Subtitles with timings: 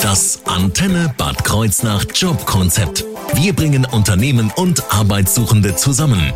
[0.00, 3.04] Das Antenne Bad Kreuznach Jobkonzept.
[3.34, 6.32] Wir bringen Unternehmen und Arbeitssuchende zusammen.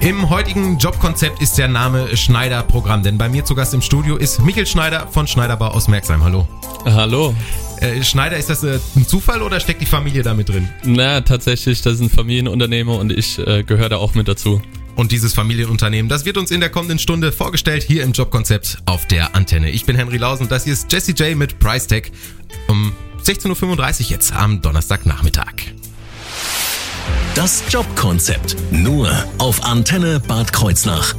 [0.00, 4.16] Im heutigen Jobkonzept ist der Name Schneider Programm, denn bei mir zu Gast im Studio
[4.16, 6.22] ist Michael Schneider von Schneiderbau aus Merksheim.
[6.22, 6.46] Hallo.
[6.84, 7.34] Hallo.
[7.80, 10.68] Äh, Schneider, ist das äh, ein Zufall oder steckt die Familie da mit drin?
[10.84, 14.62] Na, tatsächlich, das ist ein Familienunternehmer und ich äh, gehöre da auch mit dazu.
[14.96, 19.06] Und dieses Familienunternehmen, das wird uns in der kommenden Stunde vorgestellt hier im Jobkonzept auf
[19.06, 19.70] der Antenne.
[19.70, 22.12] Ich bin Henry Lausen und das hier ist Jesse J mit Price Tech
[22.68, 22.92] um
[23.24, 25.54] 16.35 Uhr jetzt am Donnerstagnachmittag.
[27.34, 31.14] Das Jobkonzept nur auf Antenne Bad Kreuznach.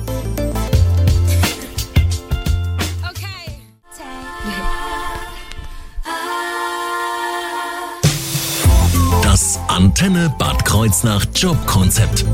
[9.24, 12.26] Das Antenne Bad Kreuznach Jobkonzept.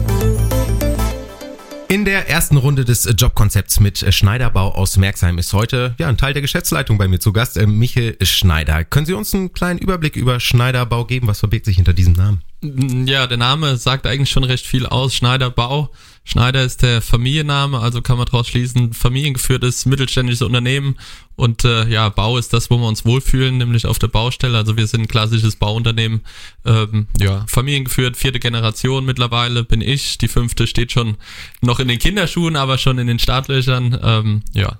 [1.90, 6.34] In der ersten Runde des Jobkonzepts mit Schneiderbau aus Merksheim ist heute ja, ein Teil
[6.34, 8.84] der Geschäftsleitung bei mir zu Gast, äh, Michael Schneider.
[8.84, 11.28] Können Sie uns einen kleinen Überblick über Schneiderbau geben?
[11.28, 12.42] Was verbirgt sich hinter diesem Namen?
[12.62, 15.14] Ja, der Name sagt eigentlich schon recht viel aus.
[15.14, 15.92] Schneiderbau.
[16.24, 20.98] Schneider ist der Familienname, also kann man daraus schließen, familiengeführtes mittelständisches Unternehmen.
[21.38, 24.58] Und äh, ja, Bau ist das, wo wir uns wohlfühlen, nämlich auf der Baustelle.
[24.58, 26.22] Also wir sind ein klassisches Bauunternehmen,
[26.66, 30.18] ähm, ja, familiengeführt, vierte Generation mittlerweile bin ich.
[30.18, 31.16] Die fünfte steht schon
[31.62, 33.98] noch in den Kinderschuhen, aber schon in den Startlöchern.
[34.04, 34.80] Ähm, ja,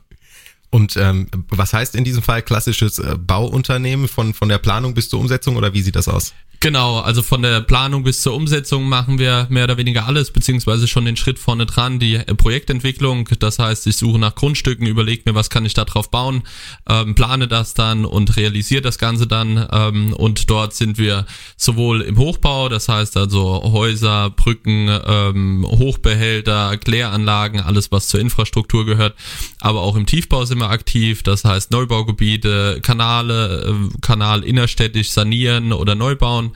[0.70, 5.10] und ähm, was heißt in diesem Fall klassisches äh, Bauunternehmen von, von der Planung bis
[5.10, 6.34] zur Umsetzung oder wie sieht das aus?
[6.60, 10.88] Genau, also von der Planung bis zur Umsetzung machen wir mehr oder weniger alles, beziehungsweise
[10.88, 13.30] schon den Schritt vorne dran, die äh, Projektentwicklung.
[13.40, 16.44] Das heißt, ich suche nach Grundstücken, überlege mir, was kann ich da drauf bauen,
[16.90, 19.68] ähm, plane das dann und realisiere das Ganze dann.
[19.72, 26.78] Ähm, und dort sind wir sowohl im Hochbau, das heißt also Häuser, Brücken, ähm, Hochbehälter,
[26.78, 29.16] Kläranlagen, alles was zur Infrastruktur gehört,
[29.60, 35.72] aber auch im Tiefbau sind wir aktiv, das heißt Neubaugebiete, Kanale, äh, Kanal innerstädtisch sanieren
[35.72, 36.47] oder neu bauen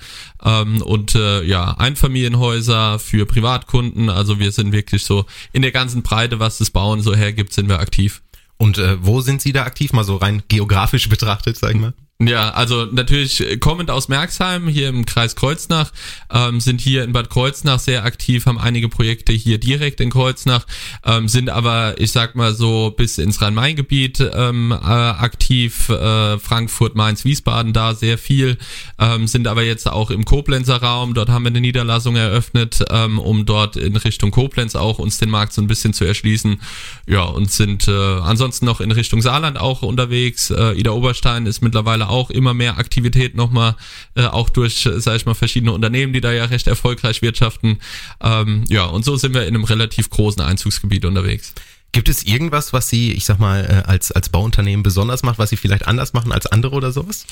[0.43, 4.09] ähm, und äh, ja, Einfamilienhäuser für Privatkunden.
[4.09, 7.69] Also wir sind wirklich so in der ganzen Breite, was das Bauen so hergibt, sind
[7.69, 8.21] wir aktiv.
[8.57, 9.91] Und äh, wo sind Sie da aktiv?
[9.93, 11.93] Mal so rein geografisch betrachtet, sag ich mal.
[12.27, 15.91] Ja, also natürlich kommend aus Merxheim, hier im Kreis Kreuznach,
[16.31, 20.67] ähm, sind hier in Bad Kreuznach sehr aktiv, haben einige Projekte hier direkt in Kreuznach,
[21.03, 26.95] ähm, sind aber, ich sag mal so, bis ins Rhein-Main-Gebiet ähm, äh, aktiv, äh, Frankfurt,
[26.95, 28.59] Mainz, Wiesbaden da sehr viel,
[28.99, 33.17] ähm, sind aber jetzt auch im Koblenzer Raum, dort haben wir eine Niederlassung eröffnet, ähm,
[33.17, 36.61] um dort in Richtung Koblenz auch uns den Markt so ein bisschen zu erschließen,
[37.07, 41.61] ja, und sind äh, ansonsten noch in Richtung Saarland auch unterwegs, äh, Ida Oberstein ist
[41.61, 43.75] mittlerweile auch immer mehr Aktivität nochmal,
[44.15, 47.79] äh, auch durch, sage ich mal, verschiedene Unternehmen, die da ja recht erfolgreich wirtschaften.
[48.21, 51.53] Ähm, ja, und so sind wir in einem relativ großen Einzugsgebiet unterwegs.
[51.93, 55.49] Gibt es irgendwas, was Sie, ich sag mal, äh, als, als Bauunternehmen besonders macht, was
[55.49, 57.25] Sie vielleicht anders machen als andere oder sowas?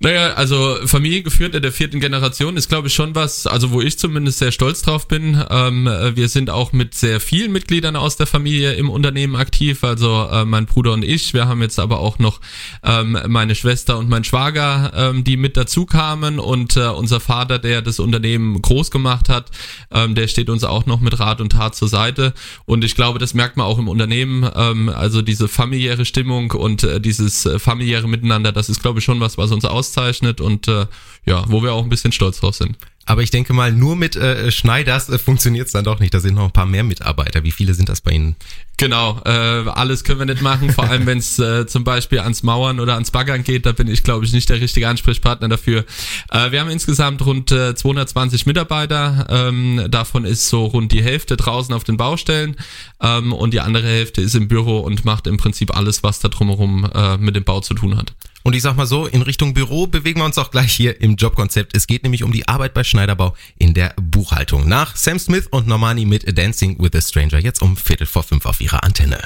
[0.00, 3.98] Naja, also familiengeführt in der vierten Generation ist, glaube ich, schon was, also wo ich
[3.98, 5.42] zumindest sehr stolz drauf bin.
[5.50, 9.82] Ähm, wir sind auch mit sehr vielen Mitgliedern aus der Familie im Unternehmen aktiv.
[9.82, 11.34] Also äh, mein Bruder und ich.
[11.34, 12.40] Wir haben jetzt aber auch noch
[12.84, 16.38] ähm, meine Schwester und mein Schwager, ähm, die mit dazu kamen.
[16.38, 19.50] Und äh, unser Vater, der das Unternehmen groß gemacht hat,
[19.90, 22.34] ähm, der steht uns auch noch mit Rat und Tat zur Seite.
[22.66, 24.48] Und ich glaube, das merkt man auch im Unternehmen.
[24.54, 29.04] Ähm, also diese familiäre Stimmung und äh, dieses äh, familiäre Miteinander, das ist, glaube ich,
[29.04, 30.86] schon was, was uns aus auszeichnet und äh,
[31.26, 32.76] ja, wo wir auch ein bisschen stolz drauf sind.
[33.08, 36.12] Aber ich denke mal, nur mit äh, Schneiders äh, funktioniert es dann doch nicht.
[36.12, 37.42] Da sind noch ein paar mehr Mitarbeiter.
[37.42, 38.36] Wie viele sind das bei Ihnen?
[38.76, 42.42] Genau, äh, alles können wir nicht machen, vor allem wenn es äh, zum Beispiel ans
[42.42, 45.86] Mauern oder ans Baggern geht, da bin ich, glaube ich, nicht der richtige Ansprechpartner dafür.
[46.30, 51.38] Äh, wir haben insgesamt rund äh, 220 Mitarbeiter, ähm, davon ist so rund die Hälfte
[51.38, 52.56] draußen auf den Baustellen
[53.02, 56.28] ähm, und die andere Hälfte ist im Büro und macht im Prinzip alles, was da
[56.28, 58.12] drumherum äh, mit dem Bau zu tun hat.
[58.48, 61.16] Und ich sag mal so, in Richtung Büro bewegen wir uns auch gleich hier im
[61.16, 61.76] Jobkonzept.
[61.76, 64.66] Es geht nämlich um die Arbeit bei Schneiderbau in der Buchhaltung.
[64.66, 68.46] Nach Sam Smith und Normani mit Dancing with a Stranger jetzt um Viertel vor fünf
[68.46, 69.18] auf ihrer Antenne.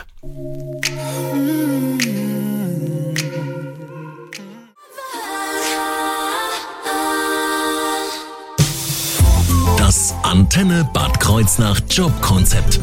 [9.78, 12.80] Das Antenne Bad Kreuznach Jobkonzept.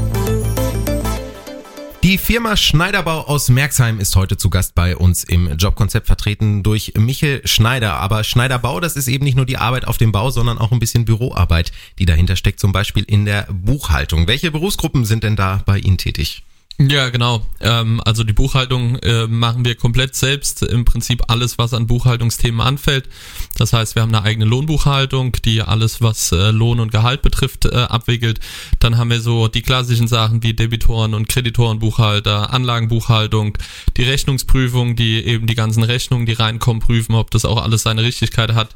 [2.10, 6.94] Die Firma Schneiderbau aus Merxheim ist heute zu Gast bei uns im Jobkonzept vertreten durch
[6.98, 7.98] Michel Schneider.
[7.98, 10.80] Aber Schneiderbau, das ist eben nicht nur die Arbeit auf dem Bau, sondern auch ein
[10.80, 14.26] bisschen Büroarbeit, die dahinter steckt, zum Beispiel in der Buchhaltung.
[14.26, 16.42] Welche Berufsgruppen sind denn da bei Ihnen tätig?
[16.82, 17.46] Ja, genau.
[17.60, 20.64] Ähm, also die Buchhaltung äh, machen wir komplett selbst.
[20.64, 23.10] Im Prinzip alles, was an Buchhaltungsthemen anfällt.
[23.58, 27.66] Das heißt, wir haben eine eigene Lohnbuchhaltung, die alles, was äh, Lohn und Gehalt betrifft,
[27.66, 28.40] äh, abwickelt.
[28.80, 33.58] Dann haben wir so die klassischen Sachen wie Debitoren und Kreditorenbuchhalter, Anlagenbuchhaltung,
[33.98, 38.04] die Rechnungsprüfung, die eben die ganzen Rechnungen, die reinkommen, prüfen, ob das auch alles seine
[38.04, 38.70] Richtigkeit hat.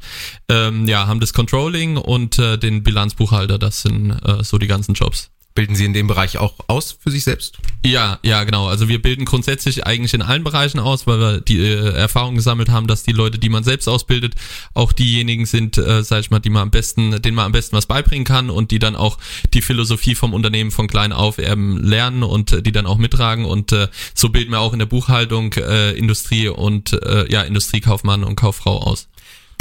[0.50, 3.58] Ähm, ja, haben das Controlling und äh, den Bilanzbuchhalter.
[3.58, 5.30] Das sind äh, so die ganzen Jobs.
[5.54, 7.58] Bilden Sie in dem Bereich auch aus für sich selbst?
[7.86, 8.66] Ja, ja, genau.
[8.66, 12.70] Also wir bilden grundsätzlich eigentlich in allen Bereichen aus, weil wir die äh, Erfahrung gesammelt
[12.70, 14.34] haben, dass die Leute, die man selbst ausbildet,
[14.72, 17.76] auch diejenigen sind, äh, sag ich mal, die man am besten, denen man am besten
[17.76, 19.16] was beibringen kann und die dann auch
[19.52, 23.44] die Philosophie vom Unternehmen von klein auf eben lernen und äh, die dann auch mittragen.
[23.44, 28.24] Und äh, so bilden wir auch in der Buchhaltung äh, Industrie und äh, ja Industriekaufmann
[28.24, 29.06] und Kauffrau aus.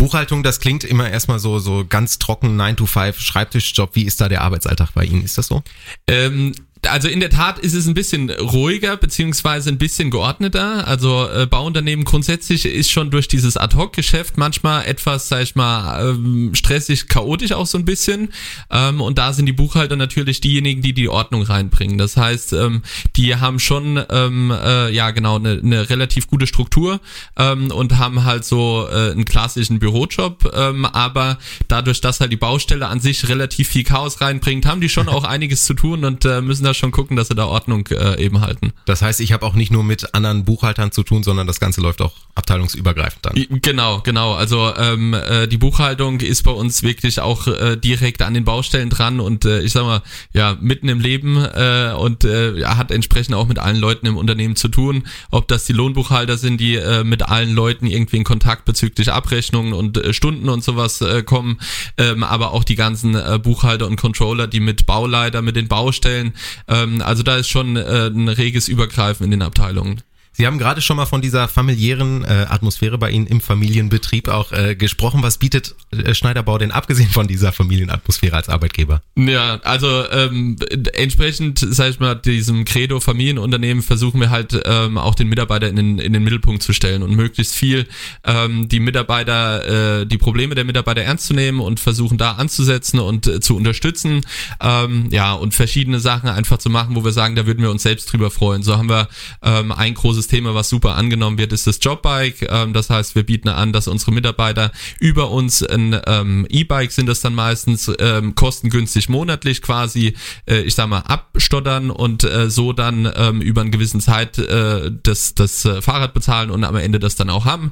[0.03, 3.95] Buchhaltung, das klingt immer erstmal so, so ganz trocken, 9 to 5 Schreibtischjob.
[3.95, 5.23] Wie ist da der Arbeitsalltag bei Ihnen?
[5.23, 5.63] Ist das so?
[6.07, 6.53] Ähm,
[6.87, 10.87] also in der Tat ist es ein bisschen ruhiger beziehungsweise ein bisschen geordneter.
[10.87, 16.53] Also äh, Bauunternehmen grundsätzlich ist schon durch dieses Ad-Hoc-Geschäft manchmal etwas, sag ich mal, ähm,
[16.53, 18.29] stressig, chaotisch auch so ein bisschen.
[18.69, 21.97] Ähm, und da sind die Buchhalter natürlich diejenigen, die die Ordnung reinbringen.
[21.97, 22.83] Das heißt, ähm,
[23.15, 26.99] die haben schon, ähm, äh, ja genau, eine, eine relativ gute Struktur
[27.37, 30.51] ähm, und haben halt so äh, einen klassischen Bürojob.
[30.53, 31.37] Ähm, aber
[31.67, 35.23] dadurch, dass halt die Baustelle an sich relativ viel Chaos reinbringt, haben die schon auch
[35.23, 38.41] einiges zu tun und äh, müssen da schon gucken, dass sie da Ordnung äh, eben
[38.41, 38.73] halten.
[38.85, 41.81] Das heißt, ich habe auch nicht nur mit anderen Buchhaltern zu tun, sondern das Ganze
[41.81, 43.61] läuft auch abteilungsübergreifend dann.
[43.61, 44.33] Genau, genau.
[44.33, 48.89] Also ähm, äh, die Buchhaltung ist bei uns wirklich auch äh, direkt an den Baustellen
[48.89, 50.01] dran und äh, ich sag mal,
[50.33, 54.55] ja, mitten im Leben äh, und äh, hat entsprechend auch mit allen Leuten im Unternehmen
[54.55, 55.03] zu tun.
[55.31, 59.73] Ob das die Lohnbuchhalter sind, die äh, mit allen Leuten irgendwie in Kontakt bezüglich Abrechnungen
[59.73, 61.59] und äh, Stunden und sowas äh, kommen,
[61.97, 66.33] ähm, aber auch die ganzen äh, Buchhalter und Controller, die mit Bauleiter, mit den Baustellen
[66.67, 70.01] ähm, also da ist schon äh, ein reges Übergreifen in den Abteilungen.
[70.35, 74.51] Sie haben gerade schon mal von dieser familiären äh, Atmosphäre bei Ihnen im Familienbetrieb auch
[74.51, 75.21] äh, gesprochen.
[75.21, 79.03] Was bietet äh, Schneiderbau denn abgesehen von dieser Familienatmosphäre als Arbeitgeber?
[79.15, 80.55] Ja, also ähm,
[80.93, 85.75] entsprechend, sag ich mal, diesem Credo Familienunternehmen versuchen wir halt ähm, auch den Mitarbeiter in
[85.75, 87.87] den, in den Mittelpunkt zu stellen und möglichst viel
[88.23, 92.99] ähm, die Mitarbeiter, äh, die Probleme der Mitarbeiter ernst zu nehmen und versuchen da anzusetzen
[92.99, 94.21] und äh, zu unterstützen.
[94.59, 97.83] Ähm, ja, und verschiedene Sachen einfach zu machen, wo wir sagen, da würden wir uns
[97.83, 98.63] selbst drüber freuen.
[98.63, 99.09] So haben wir
[99.43, 102.47] ähm, ein großes großes Thema, was super angenommen wird, ist das Jobbike.
[102.49, 107.07] Ähm, das heißt, wir bieten an, dass unsere Mitarbeiter über uns ein ähm, E-Bike sind
[107.07, 110.15] das dann meistens ähm, kostengünstig monatlich quasi,
[110.45, 114.91] äh, ich sag mal, abstottern und äh, so dann ähm, über einen gewissen Zeit äh,
[115.03, 117.71] das, das äh, Fahrrad bezahlen und am Ende das dann auch haben.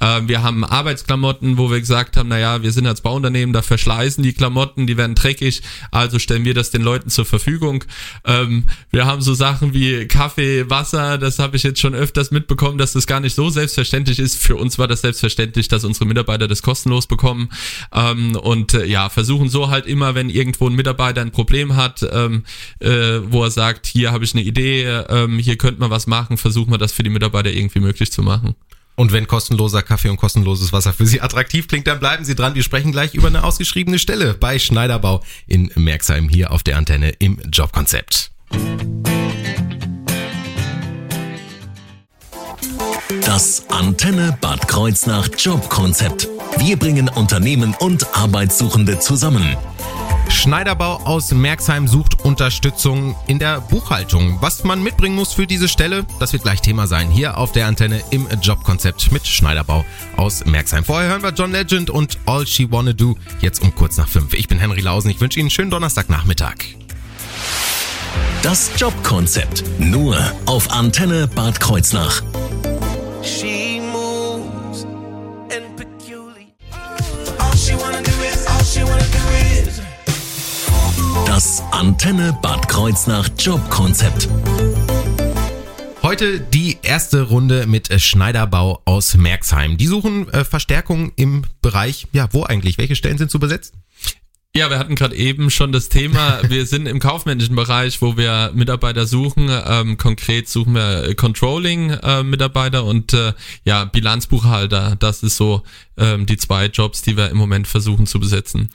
[0.00, 4.24] Äh, wir haben Arbeitsklamotten, wo wir gesagt haben, naja, wir sind als Bauunternehmen, da verschleißen
[4.24, 7.84] die Klamotten, die werden dreckig, also stellen wir das den Leuten zur Verfügung.
[8.24, 12.78] Ähm, wir haben so Sachen wie Kaffee, Wasser, das habe ich jetzt schon öfters mitbekommen,
[12.78, 14.36] dass das gar nicht so selbstverständlich ist.
[14.36, 17.50] Für uns war das selbstverständlich, dass unsere Mitarbeiter das kostenlos bekommen
[17.94, 22.06] ähm, und äh, ja, versuchen so halt immer, wenn irgendwo ein Mitarbeiter ein Problem hat,
[22.10, 22.44] ähm,
[22.80, 26.38] äh, wo er sagt, hier habe ich eine Idee, ähm, hier könnte man was machen,
[26.38, 28.54] versuchen wir das für die Mitarbeiter irgendwie möglich zu machen.
[29.00, 32.54] Und wenn kostenloser Kaffee und kostenloses Wasser für Sie attraktiv klingt, dann bleiben Sie dran.
[32.54, 37.08] Wir sprechen gleich über eine ausgeschriebene Stelle bei Schneiderbau in Merxheim hier auf der Antenne
[37.18, 38.30] im Jobkonzept.
[43.24, 46.28] Das Antenne Bad Kreuznach Jobkonzept.
[46.58, 49.56] Wir bringen Unternehmen und Arbeitssuchende zusammen.
[50.30, 54.38] Schneiderbau aus Merxheim sucht Unterstützung in der Buchhaltung.
[54.40, 57.10] Was man mitbringen muss für diese Stelle, das wird gleich Thema sein.
[57.10, 59.84] Hier auf der Antenne im Jobkonzept mit Schneiderbau
[60.16, 60.84] aus Merxheim.
[60.84, 63.16] Vorher hören wir John Legend und All She Wanna Do.
[63.40, 64.32] Jetzt um kurz nach fünf.
[64.32, 65.10] Ich bin Henry Lausen.
[65.10, 66.54] Ich wünsche Ihnen einen schönen Donnerstagnachmittag.
[68.42, 69.64] Das Jobkonzept.
[69.78, 72.22] Nur auf Antenne Bad Kreuznach.
[81.80, 84.28] Antenne Bad Kreuznach Jobkonzept.
[86.02, 89.78] Heute die erste Runde mit äh, Schneiderbau aus Merxheim.
[89.78, 92.76] Die suchen äh, Verstärkung im Bereich, ja, wo eigentlich?
[92.76, 93.78] Welche Stellen sind zu besetzen?
[94.54, 98.50] Ja, wir hatten gerade eben schon das Thema, wir sind im kaufmännischen Bereich, wo wir
[98.52, 99.48] Mitarbeiter suchen.
[99.50, 103.32] Ähm, konkret suchen wir Controlling-Mitarbeiter äh, und äh,
[103.64, 104.96] ja, Bilanzbuchhalter.
[104.98, 105.62] Das ist so
[105.96, 108.68] ähm, die zwei Jobs, die wir im Moment versuchen zu besetzen.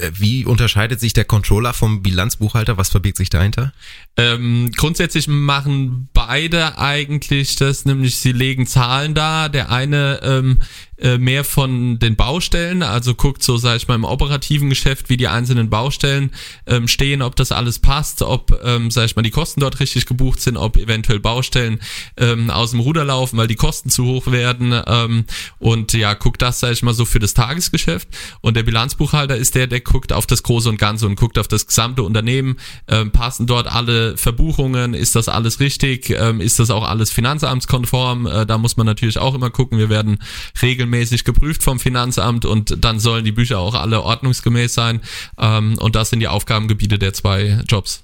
[0.00, 2.76] Äh, Wie unterscheidet sich der Controller vom Bilanzbuchhalter?
[2.76, 3.72] Was verbirgt sich dahinter?
[4.16, 9.48] Ähm, grundsätzlich machen beide eigentlich das, nämlich sie legen Zahlen da.
[9.48, 10.58] Der eine ähm,
[10.98, 15.16] äh, mehr von den Baustellen, also guckt so, sag ich mal, im operativen Geschäft, wie
[15.16, 16.30] die einzelnen Baustellen
[16.66, 20.06] ähm, stehen, ob das alles passt, ob, ähm, sag ich mal, die Kosten dort richtig
[20.06, 21.80] gebucht sind, ob eventuell Baustellen
[22.16, 24.74] ähm, aus dem Ruder laufen, weil die Kosten zu hoch werden.
[24.86, 25.24] Ähm,
[25.58, 28.08] und ja, guckt das, sag ich mal, so für das Tagesgeschäft.
[28.40, 31.48] Und der Bilanzbuchhalter ist der, der guckt auf das Große und Ganze und guckt auf
[31.48, 32.56] das gesamte Unternehmen,
[32.88, 38.26] ähm, passen dort alle Verbuchungen, ist das alles richtig, ähm, ist das auch alles finanzamtskonform,
[38.26, 40.18] äh, da muss man natürlich auch immer gucken, wir werden
[40.86, 45.00] regelmäßig geprüft vom Finanzamt und dann sollen die Bücher auch alle ordnungsgemäß sein
[45.38, 48.02] ähm, und das sind die Aufgabengebiete der zwei Jobs.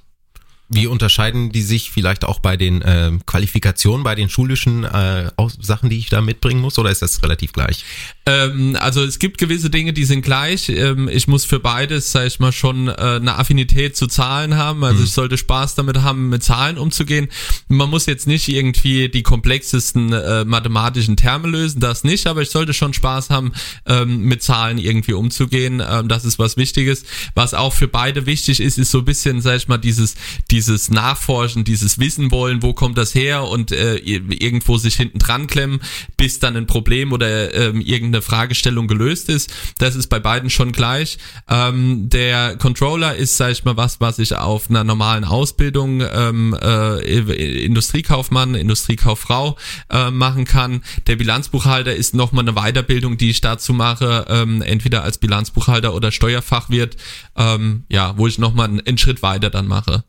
[0.74, 5.90] Wie unterscheiden die sich vielleicht auch bei den äh, Qualifikationen, bei den schulischen äh, Sachen,
[5.90, 7.84] die ich da mitbringen muss, oder ist das relativ gleich?
[8.24, 10.70] Ähm, also es gibt gewisse Dinge, die sind gleich.
[10.70, 14.82] Ähm, ich muss für beides, sag ich mal, schon äh, eine Affinität zu Zahlen haben.
[14.82, 15.04] Also Mhm.
[15.04, 17.28] ich sollte Spaß damit haben, mit Zahlen umzugehen.
[17.72, 22.50] Man muss jetzt nicht irgendwie die komplexesten äh, mathematischen Terme lösen, das nicht, aber ich
[22.50, 23.52] sollte schon Spaß haben,
[23.86, 25.82] ähm, mit Zahlen irgendwie umzugehen.
[25.86, 27.04] Ähm, das ist was Wichtiges.
[27.34, 30.16] Was auch für beide wichtig ist, ist so ein bisschen, sag ich mal, dieses,
[30.50, 35.46] dieses Nachforschen, dieses Wissen wollen, wo kommt das her und äh, irgendwo sich hinten dran
[35.46, 35.80] klemmen,
[36.18, 39.50] bis dann ein Problem oder ähm, irgendeine Fragestellung gelöst ist.
[39.78, 41.16] Das ist bei beiden schon gleich.
[41.48, 46.54] Ähm, der Controller ist, sag ich mal, was, was ich auf einer normalen Ausbildung ähm,
[46.60, 49.57] äh, Industriekaufmann, Industriekauffrau
[49.90, 50.83] äh, machen kann.
[51.07, 56.12] Der Bilanzbuchhalter ist nochmal eine Weiterbildung, die ich dazu mache, ähm, entweder als Bilanzbuchhalter oder
[56.12, 56.97] Steuerfachwirt,
[57.37, 60.04] ähm, ja, wo ich nochmal einen, einen Schritt weiter dann mache.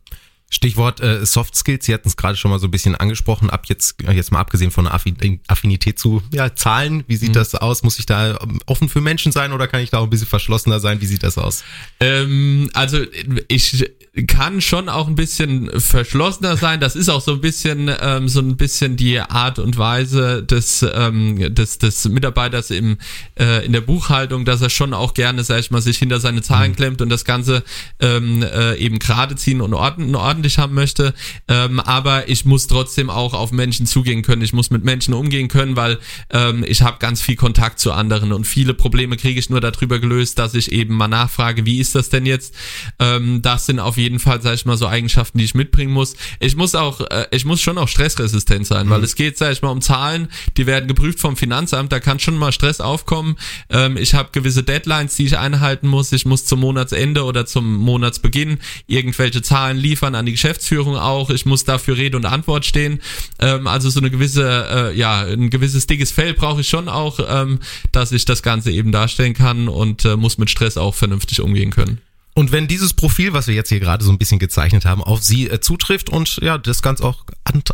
[0.50, 3.66] Stichwort äh, Soft Skills, Sie hatten es gerade schon mal so ein bisschen angesprochen, ab
[3.68, 7.84] jetzt, jetzt mal abgesehen von der Affinität zu ja, Zahlen, wie sieht das aus?
[7.84, 10.28] Muss ich da ähm, offen für Menschen sein oder kann ich da auch ein bisschen
[10.28, 11.02] verschlossener sein?
[11.02, 11.64] Wie sieht das aus?
[12.00, 13.00] Ähm, also
[13.48, 13.92] ich
[14.28, 16.80] kann schon auch ein bisschen verschlossener sein.
[16.80, 20.86] Das ist auch so ein bisschen ähm, so ein bisschen die Art und Weise des
[20.94, 22.98] ähm, des, des Mitarbeiters im
[23.40, 26.44] äh, in der Buchhaltung, dass er schon auch gerne, sag ich mal, sich hinter seine
[26.44, 27.64] Zahlen klemmt und das Ganze
[28.00, 31.14] ähm, äh, eben gerade ziehen und ordnen, ordentlich haben möchte.
[31.48, 34.42] Ähm, aber ich muss trotzdem auch auf Menschen zugehen können.
[34.42, 38.34] Ich muss mit Menschen umgehen können, weil ähm, ich habe ganz viel Kontakt zu anderen
[38.34, 41.96] und viele Probleme kriege ich nur darüber gelöst, dass ich eben mal nachfrage, wie ist
[41.96, 42.54] das denn jetzt?
[43.00, 46.16] Ähm, das sind auf jeden Fall, sag ich mal, so Eigenschaften, die ich mitbringen muss.
[46.40, 49.62] Ich muss auch, äh, ich muss schon auch stressresistent sein, weil es geht, sag ich
[49.62, 53.38] mal, um Zahlen, die werden geprüft vom Finanzamt, da kann schon mal Stress aufkommen.
[53.70, 56.12] Ähm, ich habe gewisse Deadlines, die ich einhalten muss.
[56.12, 61.30] Ich muss zum Monatsende oder zum Monatsbeginn irgendwelche Zahlen liefern an die Geschäftsführung auch.
[61.30, 63.01] Ich muss dafür Rede und Antwort stehen.
[63.39, 67.20] Ähm, also so eine gewisse, äh, ja, ein gewisses dickes Fell brauche ich schon auch,
[67.27, 67.60] ähm,
[67.92, 71.72] dass ich das Ganze eben darstellen kann und äh, muss mit Stress auch vernünftig umgehen
[71.72, 72.00] können.
[72.36, 75.22] Und wenn dieses Profil, was wir jetzt hier gerade so ein bisschen gezeichnet haben, auf
[75.22, 77.25] Sie äh, zutrifft und ja, das Ganze auch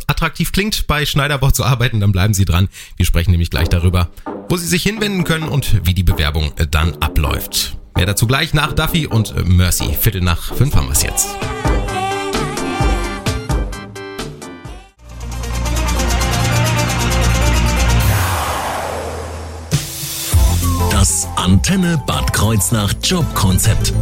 [0.06, 2.68] attraktiv klingt, bei Schneiderbau zu arbeiten, dann bleiben Sie dran.
[2.96, 4.10] Wir sprechen nämlich gleich darüber,
[4.48, 7.78] wo Sie sich hinwenden können und wie die Bewerbung äh, dann abläuft.
[7.96, 9.94] Mehr dazu gleich nach Duffy und äh, Mercy.
[9.98, 11.28] Viertel nach fünf haben wir es jetzt.
[21.40, 23.94] Antenne Bad Kreuznach Jobkonzept.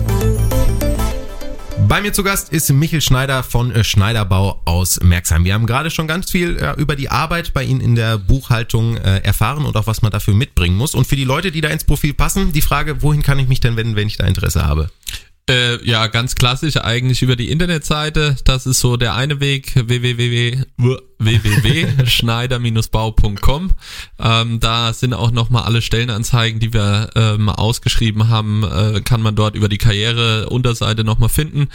[1.87, 5.45] Bei mir zu Gast ist Michel Schneider von äh, Schneiderbau aus Merxheim.
[5.45, 8.97] Wir haben gerade schon ganz viel äh, über die Arbeit bei Ihnen in der Buchhaltung
[8.97, 10.97] äh, erfahren und auch was man dafür mitbringen muss.
[10.97, 13.61] Und für die Leute, die da ins Profil passen, die Frage, wohin kann ich mich
[13.61, 14.91] denn wenden, wenn ich da Interesse habe?
[15.49, 18.35] Äh, ja, ganz klassisch eigentlich über die Internetseite.
[18.45, 20.65] Das ist so der eine Weg, www
[21.19, 23.71] www.schneider-bau.com.
[24.19, 29.35] Ähm, da sind auch nochmal alle Stellenanzeigen, die wir ähm, ausgeschrieben haben, äh, kann man
[29.35, 31.69] dort über die Karriere-Unterseite nochmal finden.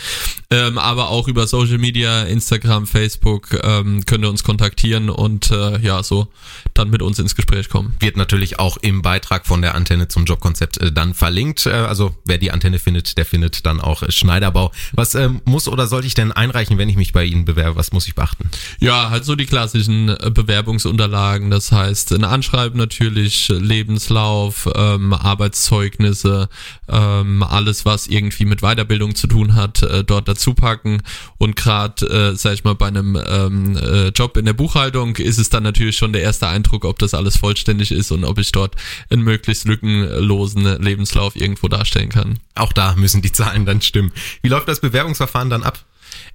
[0.49, 5.79] Ähm, aber auch über Social Media, Instagram, Facebook ähm, könnt ihr uns kontaktieren und äh,
[5.79, 6.27] ja, so
[6.73, 7.95] dann mit uns ins Gespräch kommen.
[7.99, 11.65] Wird natürlich auch im Beitrag von der Antenne zum Jobkonzept äh, dann verlinkt.
[11.65, 14.71] Äh, also wer die Antenne findet, der findet dann auch äh, Schneiderbau.
[14.93, 17.75] Was ähm, muss oder sollte ich denn einreichen, wenn ich mich bei Ihnen bewerbe?
[17.75, 18.49] Was muss ich beachten?
[18.79, 26.49] Ja, halt so die klassischen äh, Bewerbungsunterlagen, das heißt ein Anschreiben natürlich, Lebenslauf, ähm, Arbeitszeugnisse,
[26.87, 31.01] ähm, alles was irgendwie mit Weiterbildung zu tun hat, äh, dort dazu packen
[31.39, 35.39] und gerade, äh, sag ich mal, bei einem ähm, äh, Job in der Buchhaltung ist
[35.39, 38.51] es dann natürlich schon der erste Eindruck, ob das alles vollständig ist und ob ich
[38.51, 38.75] dort
[39.09, 42.37] einen möglichst lückenlosen Lebenslauf irgendwo darstellen kann.
[42.53, 44.11] Auch da müssen die Zahlen dann stimmen.
[44.43, 45.79] Wie läuft das Bewerbungsverfahren dann ab?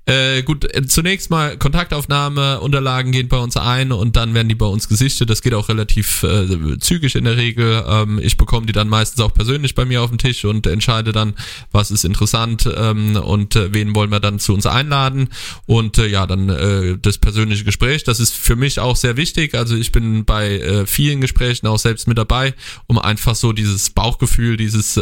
[0.08, 4.54] Äh, gut, äh, zunächst mal Kontaktaufnahme, Unterlagen gehen bei uns ein und dann werden die
[4.54, 5.28] bei uns gesichtet.
[5.28, 7.84] Das geht auch relativ äh, zügig in der Regel.
[7.86, 11.12] Ähm, ich bekomme die dann meistens auch persönlich bei mir auf den Tisch und entscheide
[11.12, 11.34] dann,
[11.72, 15.28] was ist interessant ähm, und äh, wen wollen wir dann zu uns einladen.
[15.66, 19.54] Und äh, ja, dann äh, das persönliche Gespräch, das ist für mich auch sehr wichtig.
[19.54, 22.54] Also ich bin bei vielen Gesprächen auch selbst mit dabei,
[22.86, 24.98] um einfach so dieses Bauchgefühl, dieses,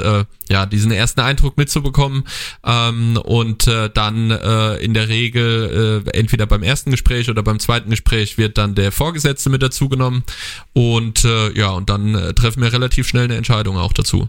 [0.49, 2.25] ja, diesen ersten Eindruck mitzubekommen
[2.65, 4.31] ähm, und dann
[4.81, 8.91] in der Regel äh, entweder beim ersten Gespräch oder beim zweiten Gespräch wird dann der
[8.91, 10.25] Vorgesetzte mit dazugenommen
[10.73, 14.29] und äh, ja, und dann äh, treffen wir relativ schnell eine Entscheidung auch dazu.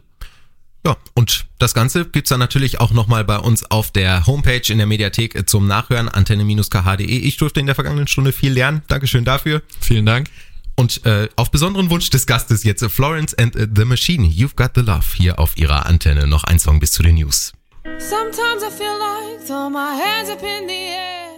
[0.86, 4.77] Ja, und das Ganze gibt's dann natürlich auch nochmal bei uns auf der Homepage in
[4.77, 7.05] der Mediathek zum Nachhören, antenne-kh.de.
[7.05, 8.83] Ich durfte in der vergangenen Stunde viel lernen.
[8.88, 9.63] Dankeschön dafür.
[9.81, 10.29] Vielen Dank.
[10.75, 14.81] Und äh, auf besonderen Wunsch des Gastes jetzt Florence and the Machine, You've Got the
[14.81, 16.27] Love, hier auf ihrer Antenne.
[16.27, 17.53] Noch ein Song bis zu den News.
[18.00, 21.37] Sometimes I feel like throw my hands up in the air.